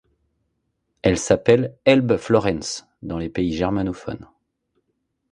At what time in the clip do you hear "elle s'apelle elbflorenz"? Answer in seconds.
1.03-2.87